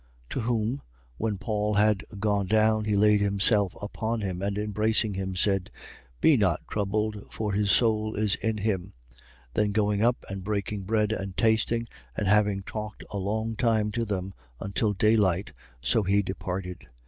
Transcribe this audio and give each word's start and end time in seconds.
20:10. 0.29 0.29
To 0.31 0.39
whom, 0.39 0.81
when 1.17 1.37
Paul 1.37 1.75
had 1.75 2.03
gone 2.17 2.47
down, 2.47 2.85
he 2.85 2.95
laid 2.95 3.21
himself 3.21 3.75
upon 3.83 4.21
him 4.21 4.41
and, 4.41 4.57
embracing 4.57 5.13
him, 5.13 5.35
said: 5.35 5.69
Be 6.19 6.35
not 6.37 6.59
troubled, 6.67 7.31
for 7.31 7.53
his 7.53 7.69
soul 7.69 8.15
is 8.15 8.33
in 8.33 8.57
him. 8.57 8.93
20:11. 9.53 9.53
Then 9.53 9.71
going 9.73 10.01
up 10.01 10.25
and 10.27 10.43
breaking 10.43 10.85
bread 10.85 11.11
and 11.11 11.37
tasting 11.37 11.87
and 12.17 12.27
having 12.27 12.63
talked 12.63 13.03
a 13.11 13.19
long 13.19 13.55
time 13.55 13.91
to 13.91 14.03
them, 14.03 14.33
until 14.59 14.93
daylight, 14.93 15.53
so 15.83 16.01
he 16.01 16.23
departed. 16.23 16.79
20:12. 16.79 16.87